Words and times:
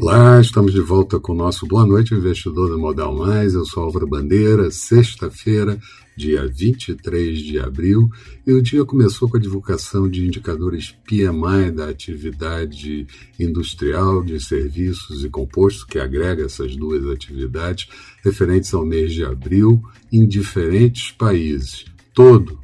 Olá, 0.00 0.40
estamos 0.40 0.72
de 0.72 0.80
volta 0.80 1.18
com 1.18 1.32
o 1.32 1.34
nosso 1.34 1.66
Boa 1.66 1.84
Noite 1.84 2.14
Investidor 2.14 2.70
da 2.70 2.76
Modal 2.76 3.12
Mais. 3.16 3.54
Eu 3.54 3.64
sou 3.64 3.82
Álvaro 3.82 4.06
Bandeira, 4.06 4.70
sexta-feira, 4.70 5.76
dia 6.16 6.46
23 6.46 7.36
de 7.40 7.58
abril, 7.58 8.08
e 8.46 8.52
o 8.52 8.62
dia 8.62 8.84
começou 8.84 9.28
com 9.28 9.38
a 9.38 9.40
divulgação 9.40 10.08
de 10.08 10.24
indicadores 10.24 10.96
PMI 11.04 11.72
da 11.74 11.88
atividade 11.88 13.08
industrial 13.40 14.22
de 14.22 14.38
serviços 14.38 15.24
e 15.24 15.28
composto, 15.28 15.84
que 15.84 15.98
agrega 15.98 16.44
essas 16.44 16.76
duas 16.76 17.04
atividades, 17.10 17.88
referentes 18.22 18.72
ao 18.72 18.86
mês 18.86 19.12
de 19.12 19.24
abril, 19.24 19.82
em 20.12 20.28
diferentes 20.28 21.10
países, 21.10 21.86
todos, 22.14 22.56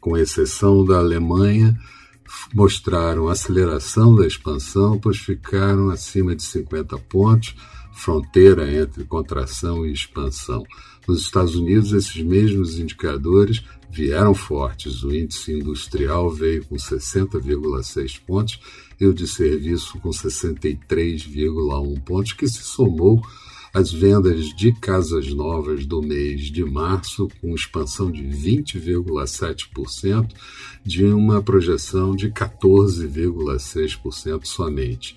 com 0.00 0.16
exceção 0.16 0.84
da 0.84 0.98
Alemanha 0.98 1.78
mostraram 2.54 3.28
aceleração 3.28 4.14
da 4.14 4.26
expansão, 4.26 4.98
pois 4.98 5.18
ficaram 5.18 5.90
acima 5.90 6.34
de 6.34 6.42
50 6.42 6.98
pontos, 6.98 7.54
fronteira 7.92 8.70
entre 8.72 9.04
contração 9.04 9.86
e 9.86 9.92
expansão. 9.92 10.64
Nos 11.06 11.20
Estados 11.20 11.54
Unidos, 11.56 11.92
esses 11.92 12.22
mesmos 12.22 12.78
indicadores 12.78 13.62
vieram 13.90 14.34
fortes. 14.34 15.02
O 15.02 15.14
índice 15.14 15.52
industrial 15.52 16.30
veio 16.30 16.64
com 16.64 16.76
60,6 16.76 18.20
pontos 18.26 18.60
e 19.00 19.06
o 19.06 19.12
de 19.12 19.26
serviço 19.26 19.98
com 19.98 20.10
63,1 20.10 22.00
pontos, 22.02 22.32
que 22.32 22.48
se 22.48 22.62
somou 22.62 23.22
as 23.72 23.90
vendas 23.90 24.54
de 24.54 24.70
casas 24.72 25.32
novas 25.32 25.86
do 25.86 26.02
mês 26.02 26.42
de 26.42 26.62
março, 26.64 27.30
com 27.40 27.54
expansão 27.54 28.10
de 28.10 28.22
20,7%, 28.22 30.28
de 30.84 31.06
uma 31.06 31.42
projeção 31.42 32.14
de 32.14 32.30
14,6% 32.30 34.44
somente 34.44 35.16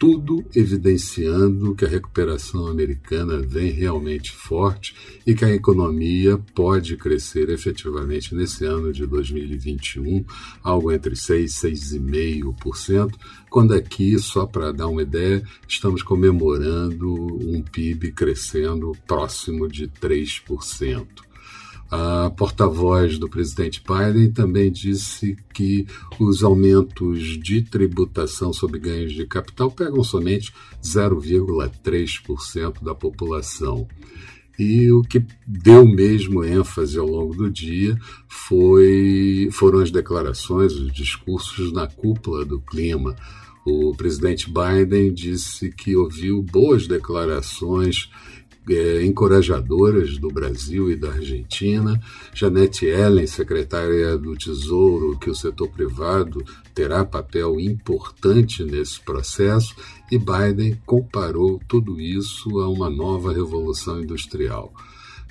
tudo 0.00 0.42
evidenciando 0.56 1.74
que 1.74 1.84
a 1.84 1.88
recuperação 1.88 2.66
americana 2.66 3.36
vem 3.36 3.70
realmente 3.70 4.32
forte 4.32 4.96
e 5.26 5.34
que 5.34 5.44
a 5.44 5.54
economia 5.54 6.38
pode 6.54 6.96
crescer 6.96 7.50
efetivamente 7.50 8.34
nesse 8.34 8.64
ano 8.64 8.94
de 8.94 9.04
2021, 9.04 10.24
algo 10.64 10.90
entre 10.90 11.14
6 11.14 11.64
e 11.64 11.98
6,5%, 11.98 13.14
quando 13.50 13.74
aqui, 13.74 14.18
só 14.18 14.46
para 14.46 14.72
dar 14.72 14.88
uma 14.88 15.02
ideia, 15.02 15.46
estamos 15.68 16.02
comemorando 16.02 17.12
um 17.14 17.60
PIB 17.60 18.12
crescendo 18.12 18.96
próximo 19.06 19.68
de 19.68 19.86
3%. 19.86 21.29
A 21.90 22.30
porta-voz 22.30 23.18
do 23.18 23.28
presidente 23.28 23.82
Biden 23.82 24.30
também 24.30 24.70
disse 24.70 25.36
que 25.52 25.84
os 26.20 26.44
aumentos 26.44 27.36
de 27.40 27.62
tributação 27.62 28.52
sobre 28.52 28.78
ganhos 28.78 29.12
de 29.12 29.26
capital 29.26 29.72
pegam 29.72 30.04
somente 30.04 30.52
0,3% 30.80 32.84
da 32.84 32.94
população. 32.94 33.88
E 34.56 34.88
o 34.92 35.02
que 35.02 35.24
deu 35.44 35.84
mesmo 35.84 36.44
ênfase 36.44 36.96
ao 36.96 37.06
longo 37.06 37.34
do 37.34 37.50
dia 37.50 37.98
foi, 38.28 39.48
foram 39.50 39.80
as 39.80 39.90
declarações, 39.90 40.74
os 40.74 40.92
discursos 40.92 41.72
na 41.72 41.88
cúpula 41.88 42.44
do 42.44 42.60
clima. 42.60 43.16
O 43.66 43.96
presidente 43.96 44.48
Biden 44.48 45.12
disse 45.12 45.70
que 45.70 45.96
ouviu 45.96 46.40
boas 46.42 46.86
declarações 46.86 48.10
é, 48.68 49.04
encorajadoras 49.04 50.18
do 50.18 50.28
Brasil 50.28 50.90
e 50.90 50.96
da 50.96 51.10
Argentina. 51.10 52.00
Janete 52.34 52.86
Ellen, 52.86 53.26
secretária 53.26 54.16
do 54.16 54.36
Tesouro, 54.36 55.18
que 55.18 55.30
o 55.30 55.34
setor 55.34 55.68
privado 55.68 56.44
terá 56.74 57.04
papel 57.04 57.58
importante 57.58 58.64
nesse 58.64 59.00
processo, 59.00 59.74
e 60.10 60.18
Biden 60.18 60.80
comparou 60.84 61.60
tudo 61.68 62.00
isso 62.00 62.60
a 62.60 62.68
uma 62.68 62.90
nova 62.90 63.32
revolução 63.32 64.00
industrial. 64.00 64.72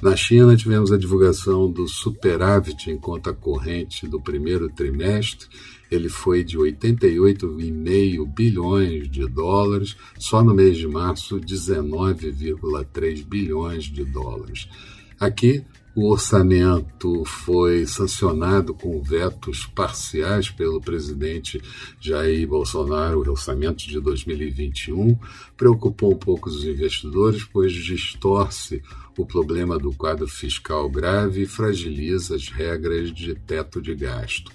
Na 0.02 0.16
China, 0.16 0.56
tivemos 0.56 0.94
a 0.94 0.98
divulgação 0.98 1.70
do 1.70 1.86
superávit 1.86 2.90
em 2.90 2.98
conta 2.98 3.34
corrente 3.34 4.08
do 4.08 4.22
primeiro 4.22 4.70
trimestre. 4.70 5.50
Ele 5.92 6.08
foi 6.08 6.42
de 6.42 6.58
88,5 6.58 8.26
bilhões 8.34 9.10
de 9.10 9.28
dólares, 9.28 9.98
só 10.18 10.42
no 10.42 10.54
mês 10.54 10.78
de 10.78 10.88
março, 10.88 11.38
19,3 11.38 13.26
bilhões 13.26 13.86
de 13.86 14.06
dólares. 14.06 14.70
Aqui, 15.20 15.66
o 16.00 16.12
orçamento 16.12 17.26
foi 17.26 17.86
sancionado 17.86 18.74
com 18.74 19.02
vetos 19.04 19.66
parciais 19.66 20.50
pelo 20.50 20.80
presidente 20.80 21.62
Jair 22.00 22.48
Bolsonaro, 22.48 23.20
o 23.20 23.32
orçamento 23.32 23.86
de 23.86 24.00
2021. 24.00 25.20
Preocupou 25.58 26.14
um 26.14 26.18
pouco 26.18 26.48
os 26.48 26.64
investidores, 26.64 27.44
pois 27.44 27.74
distorce 27.74 28.82
o 29.18 29.26
problema 29.26 29.78
do 29.78 29.94
quadro 29.94 30.26
fiscal 30.26 30.90
grave 30.90 31.42
e 31.42 31.46
fragiliza 31.46 32.38
as 32.38 32.48
regras 32.48 33.14
de 33.14 33.36
teto 33.36 33.82
de 33.82 33.94
gasto. 33.94 34.50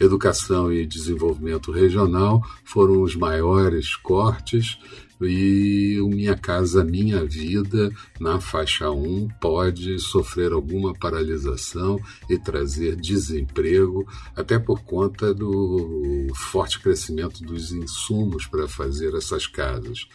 Educação 0.00 0.72
e 0.72 0.86
desenvolvimento 0.86 1.70
regional 1.70 2.42
foram 2.64 3.02
os 3.02 3.14
maiores 3.14 3.94
cortes 3.96 4.78
e 5.20 6.00
o 6.00 6.08
Minha 6.08 6.34
Casa 6.34 6.82
Minha 6.82 7.22
Vida, 7.24 7.92
na 8.18 8.40
faixa 8.40 8.90
1, 8.90 9.28
pode 9.40 9.98
sofrer 9.98 10.52
alguma 10.52 10.94
paralisação 10.94 12.00
e 12.30 12.38
trazer 12.38 12.96
desemprego, 12.96 14.06
até 14.34 14.58
por 14.58 14.82
conta 14.82 15.34
do 15.34 16.28
forte 16.34 16.80
crescimento 16.80 17.42
dos 17.42 17.70
insumos 17.70 18.46
para 18.46 18.66
fazer 18.66 19.14
essas 19.14 19.46
casas. 19.46 20.08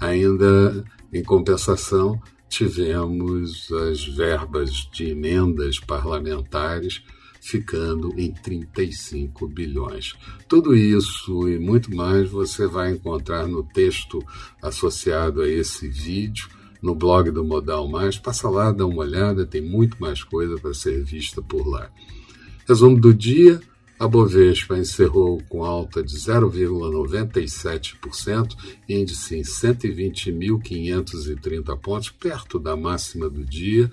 Ainda, 0.00 0.82
em 1.12 1.22
compensação, 1.22 2.18
tivemos 2.48 3.70
as 3.70 4.06
verbas 4.06 4.70
de 4.90 5.10
emendas 5.10 5.78
parlamentares 5.78 7.02
ficando 7.46 8.12
em 8.18 8.32
35 8.32 9.46
bilhões. 9.46 10.14
Tudo 10.48 10.74
isso 10.74 11.48
e 11.48 11.60
muito 11.60 11.94
mais 11.94 12.28
você 12.28 12.66
vai 12.66 12.90
encontrar 12.90 13.46
no 13.46 13.62
texto 13.62 14.20
associado 14.60 15.42
a 15.42 15.48
esse 15.48 15.86
vídeo, 15.86 16.48
no 16.82 16.92
blog 16.92 17.30
do 17.30 17.44
Modal 17.44 17.86
Mais. 17.88 18.18
Passa 18.18 18.50
lá, 18.50 18.72
dá 18.72 18.84
uma 18.84 19.02
olhada, 19.02 19.46
tem 19.46 19.62
muito 19.62 19.96
mais 20.00 20.24
coisa 20.24 20.58
para 20.58 20.74
ser 20.74 21.04
vista 21.04 21.40
por 21.40 21.68
lá. 21.68 21.88
Resumo 22.66 23.00
do 23.00 23.14
dia. 23.14 23.60
A 23.98 24.06
Bovespa 24.06 24.76
encerrou 24.76 25.42
com 25.48 25.64
alta 25.64 26.02
de 26.02 26.14
0,97%, 26.16 28.54
índice 28.86 29.38
em 29.38 29.42
120.530 29.42 31.80
pontos, 31.80 32.10
perto 32.10 32.58
da 32.58 32.76
máxima 32.76 33.30
do 33.30 33.42
dia. 33.42 33.90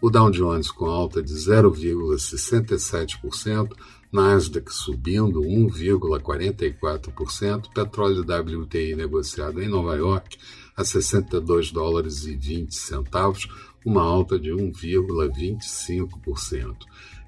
O 0.00 0.08
Dow 0.10 0.30
Jones 0.30 0.70
com 0.70 0.86
alta 0.86 1.22
de 1.22 1.32
0,67%, 1.32 3.72
Nasdaq 4.12 4.72
subindo 4.72 5.40
1,44%, 5.40 7.72
petróleo 7.74 8.22
WTI 8.22 8.94
negociado 8.94 9.60
em 9.62 9.68
Nova 9.68 9.96
York 9.96 10.36
a 10.76 10.84
62 10.84 11.72
dólares 11.72 12.26
e 12.26 12.36
20 12.36 12.74
centavos, 12.74 13.48
uma 13.84 14.02
alta 14.02 14.38
de 14.38 14.50
1,25%. 14.50 16.76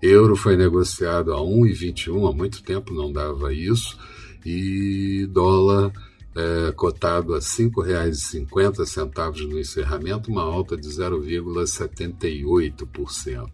Euro 0.02 0.36
foi 0.36 0.56
negociado 0.56 1.32
a 1.32 1.38
1,21, 1.38 2.30
há 2.30 2.32
muito 2.32 2.62
tempo 2.62 2.92
não 2.92 3.10
dava 3.10 3.50
isso, 3.52 3.98
e 4.44 5.26
dólar 5.30 5.90
é, 6.34 6.72
cotado 6.72 7.34
a 7.34 7.38
R$ 7.38 7.42
5,50 7.42 9.48
no 9.48 9.58
encerramento, 9.58 10.30
uma 10.30 10.42
alta 10.42 10.76
de 10.76 10.86
0,78%. 10.88 13.50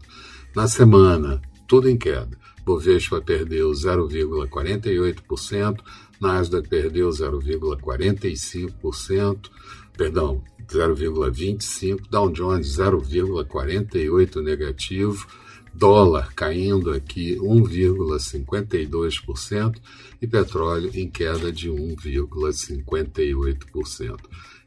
Na 0.54 0.69
semana, 0.69 1.41
tudo 1.66 1.89
em 1.89 1.97
queda. 1.97 2.39
Bovespa 2.65 3.21
perdeu 3.21 3.71
0,48%, 3.71 5.81
Nasdaq 6.21 6.69
perdeu 6.69 7.09
0,45%, 7.10 9.51
perdão, 9.97 10.43
0,25%, 10.66 12.09
Dow 12.10 12.28
Jones 12.31 12.78
0,48% 12.78 14.43
negativo, 14.43 15.27
dólar 15.74 16.34
caindo 16.34 16.91
aqui 16.91 17.36
1,52% 17.36 19.76
e 20.21 20.26
petróleo 20.26 20.91
em 20.94 21.09
queda 21.09 21.53
de 21.53 21.71
1,58%. 21.71 24.18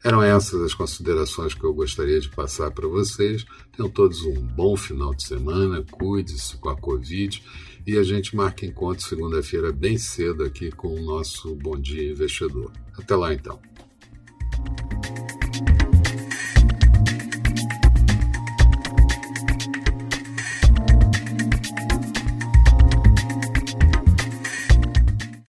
Eram 0.04 0.22
essas 0.22 0.62
as 0.62 0.74
considerações 0.74 1.54
que 1.54 1.64
eu 1.64 1.74
gostaria 1.74 2.20
de 2.20 2.28
passar 2.28 2.70
para 2.70 2.86
vocês. 2.86 3.44
Tenham 3.76 3.90
todos 3.90 4.22
um 4.22 4.34
bom 4.34 4.76
final 4.76 5.12
de 5.12 5.24
semana, 5.24 5.84
cuide-se 5.90 6.56
com 6.56 6.68
a 6.68 6.76
Covid 6.76 7.42
e 7.86 7.98
a 7.98 8.02
gente 8.02 8.34
marca 8.36 8.66
encontro 8.66 9.04
segunda-feira 9.04 9.72
bem 9.72 9.98
cedo 9.98 10.44
aqui 10.44 10.70
com 10.70 10.94
o 10.94 11.02
nosso 11.02 11.54
Bom 11.56 11.76
Dia 11.76 12.10
Investidor. 12.10 12.70
Até 12.96 13.16
lá 13.16 13.34
então. 13.34 13.60